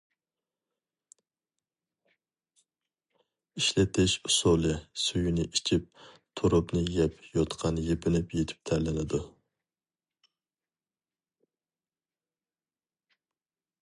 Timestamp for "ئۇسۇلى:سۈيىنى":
4.29-5.45